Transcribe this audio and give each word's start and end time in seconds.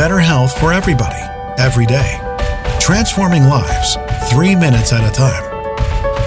better 0.00 0.18
health 0.18 0.58
for 0.58 0.72
everybody, 0.72 1.20
every 1.58 1.84
day. 1.84 2.18
Transforming 2.80 3.44
lives, 3.44 3.98
three 4.30 4.56
minutes 4.56 4.94
at 4.94 5.06
a 5.06 5.12
time. 5.14 5.44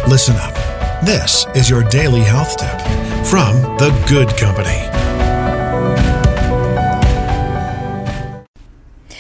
Listen 0.08 0.36
up. 0.36 0.54
This 1.04 1.48
is 1.56 1.72
your 1.72 1.82
daily 1.86 2.20
health 2.20 2.56
tip 2.56 2.80
from 3.26 3.56
The 3.80 3.90
Good 4.08 4.30
Company. 4.38 4.78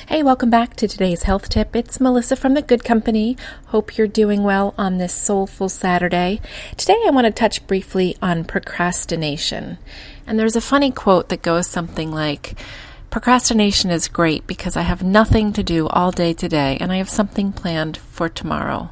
Hey, 0.07 0.21
welcome 0.21 0.51
back 0.51 0.75
to 0.75 0.87
today's 0.87 1.23
health 1.23 1.49
tip. 1.49 1.75
It's 1.75 1.99
Melissa 1.99 2.35
from 2.35 2.53
The 2.53 2.61
Good 2.61 2.83
Company. 2.83 3.35
Hope 3.69 3.97
you're 3.97 4.05
doing 4.05 4.43
well 4.43 4.75
on 4.77 4.99
this 4.99 5.15
soulful 5.15 5.67
Saturday. 5.67 6.39
Today 6.77 7.01
I 7.07 7.09
want 7.09 7.25
to 7.25 7.31
touch 7.31 7.65
briefly 7.65 8.17
on 8.21 8.43
procrastination. 8.43 9.79
And 10.27 10.37
there's 10.37 10.55
a 10.55 10.61
funny 10.61 10.91
quote 10.91 11.29
that 11.29 11.41
goes 11.41 11.67
something 11.67 12.11
like, 12.11 12.55
Procrastination 13.13 13.91
is 13.91 14.07
great 14.07 14.47
because 14.47 14.75
I 14.75 14.81
have 14.81 15.03
nothing 15.03 15.53
to 15.53 15.61
do 15.61 15.87
all 15.87 16.09
day 16.09 16.33
today 16.33 16.79
and 16.81 16.91
I 16.91 16.95
have 16.95 17.11
something 17.11 17.51
planned 17.51 17.95
for 17.95 18.27
tomorrow. 18.27 18.89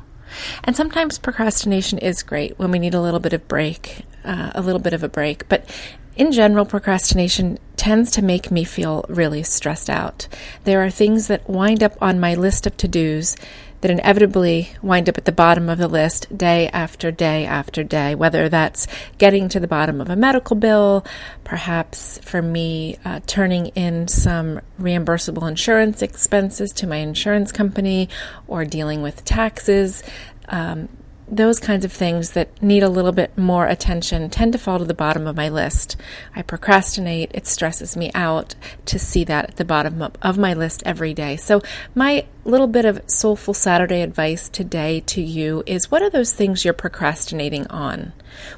And 0.64 0.76
sometimes 0.76 1.18
procrastination 1.18 1.98
is 1.98 2.22
great 2.22 2.60
when 2.60 2.70
we 2.70 2.78
need 2.78 2.94
a 2.94 3.02
little 3.02 3.20
bit 3.20 3.34
of 3.34 3.48
break, 3.48 4.06
uh, 4.24 4.52
a 4.54 4.62
little 4.62 4.80
bit 4.80 4.94
of 4.94 5.02
a 5.02 5.10
break. 5.10 5.50
But 5.50 5.68
in 6.16 6.32
general, 6.32 6.66
procrastination 6.66 7.58
tends 7.82 8.12
to 8.12 8.22
make 8.22 8.52
me 8.52 8.64
feel 8.64 9.04
really 9.10 9.42
stressed 9.42 9.90
out. 9.90 10.28
There 10.66 10.86
are 10.86 10.92
things 10.92 11.26
that 11.26 11.50
wind 11.50 11.82
up 11.82 11.94
on 12.00 12.20
my 12.20 12.36
list 12.36 12.68
of 12.68 12.78
to 12.78 12.88
dos 12.88 13.36
that 13.82 13.90
inevitably 13.90 14.70
wind 14.84 15.10
up 15.10 15.18
at 15.18 15.26
the 15.26 15.32
bottom 15.32 15.68
of 15.68 15.80
the 15.80 15.88
list 15.88 16.38
day 16.38 16.70
after 16.70 17.10
day 17.10 17.44
after 17.44 17.84
day, 17.84 18.14
whether 18.14 18.48
that's 18.50 18.86
getting 19.18 19.50
to 19.50 19.60
the 19.60 19.68
bottom 19.68 20.00
of 20.00 20.12
a 20.12 20.16
medical 20.16 20.56
bill, 20.56 21.04
perhaps 21.44 22.20
for 22.20 22.44
me, 22.44 23.00
uh, 23.04 23.20
turning 23.26 23.66
in 23.70 24.08
some 24.08 24.62
reimbursable 24.80 25.50
insurance 25.50 26.04
expenses 26.04 26.70
to 26.74 26.86
my 26.86 26.98
insurance 26.98 27.52
company, 27.52 28.08
or 28.48 28.64
dealing 28.64 29.02
with 29.02 29.26
taxes. 29.26 30.04
Um, 30.50 30.88
those 31.32 31.62
kinds 31.62 31.86
of 31.86 31.94
things 31.94 32.32
that 32.32 32.62
need 32.62 32.84
a 32.84 32.90
little 32.90 33.14
bit 33.14 33.38
more 33.38 33.66
attention 33.66 34.30
tend 34.30 34.52
to 34.52 34.60
fall 34.60 34.80
to 34.80 34.86
the 34.86 34.94
bottom 34.94 35.26
of 35.26 35.36
my 35.38 35.48
list. 35.48 35.96
I 36.36 36.42
procrastinate, 36.42 37.32
it 37.34 37.48
stresses 37.48 37.96
me 37.96 38.12
out 38.14 38.54
to 38.88 39.00
see 39.00 39.24
that 39.24 39.46
at 39.46 39.56
the 39.56 39.64
bottom 39.64 40.06
of 40.22 40.38
my 40.38 40.54
list 40.54 40.84
every 40.86 41.14
day. 41.14 41.38
So, 41.38 41.62
my 41.96 42.26
little 42.44 42.68
bit 42.68 42.84
of 42.84 43.02
soulful 43.10 43.54
Saturday 43.54 44.02
advice 44.02 44.50
today 44.50 45.00
to 45.08 45.22
you 45.22 45.64
is 45.66 45.90
what 45.90 46.02
are 46.02 46.10
those 46.10 46.34
things 46.34 46.66
you're 46.66 46.74
procrastinating 46.74 47.66
on? 47.68 48.12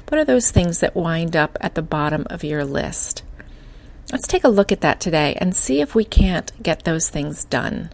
What 0.08 0.18
are 0.18 0.24
those 0.24 0.50
things 0.50 0.80
that 0.80 0.96
wind 0.96 1.36
up 1.36 1.56
at 1.60 1.76
the 1.76 1.82
bottom 1.82 2.26
of 2.28 2.42
your 2.42 2.64
list? 2.64 3.22
Let's 4.10 4.26
take 4.26 4.44
a 4.44 4.48
look 4.48 4.72
at 4.72 4.80
that 4.80 5.00
today 5.00 5.36
and 5.40 5.54
see 5.54 5.80
if 5.80 5.94
we 5.94 6.04
can't 6.04 6.50
get 6.62 6.84
those 6.84 7.08
things 7.08 7.44
done. 7.44 7.90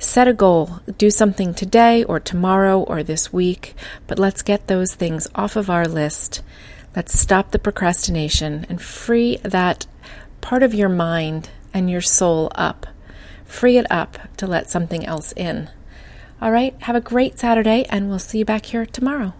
Set 0.00 0.28
a 0.28 0.32
goal. 0.32 0.80
Do 0.96 1.10
something 1.10 1.54
today 1.54 2.04
or 2.04 2.20
tomorrow 2.20 2.80
or 2.80 3.02
this 3.02 3.32
week, 3.32 3.74
but 4.06 4.18
let's 4.18 4.42
get 4.42 4.68
those 4.68 4.94
things 4.94 5.26
off 5.34 5.56
of 5.56 5.68
our 5.68 5.86
list. 5.86 6.40
Let's 6.94 7.18
stop 7.18 7.50
the 7.50 7.58
procrastination 7.58 8.64
and 8.68 8.80
free 8.80 9.38
that 9.42 9.86
part 10.40 10.62
of 10.62 10.72
your 10.72 10.88
mind 10.88 11.50
and 11.74 11.90
your 11.90 12.00
soul 12.00 12.52
up. 12.54 12.86
Free 13.44 13.76
it 13.76 13.90
up 13.90 14.18
to 14.36 14.46
let 14.46 14.70
something 14.70 15.04
else 15.04 15.32
in. 15.32 15.68
All 16.40 16.52
right, 16.52 16.80
have 16.82 16.94
a 16.94 17.00
great 17.00 17.38
Saturday, 17.38 17.84
and 17.90 18.08
we'll 18.08 18.20
see 18.20 18.38
you 18.38 18.44
back 18.44 18.66
here 18.66 18.86
tomorrow. 18.86 19.34